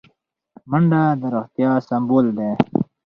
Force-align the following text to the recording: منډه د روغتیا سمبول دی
منډه 0.69 1.01
د 1.21 1.23
روغتیا 1.35 1.71
سمبول 1.87 2.25
دی 2.37 2.49